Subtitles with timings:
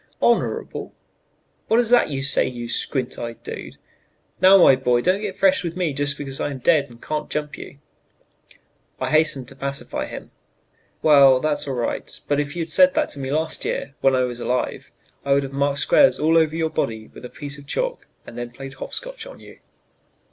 [0.19, 0.95] "Honorable?
[1.67, 3.77] What is that you say, you squint eyed dude?
[4.41, 7.29] Now, my boy, don't get fresh with me just because I am dead and can't
[7.29, 7.77] jump you."
[8.99, 10.31] I hastened to pacify him.
[11.03, 14.15] "Well, that's all right, but if you had said that to me last year when
[14.15, 14.91] I was alive
[15.23, 18.35] I would have marked squares all over your body with a piece of chalk and
[18.35, 19.59] then played hop scotch on you."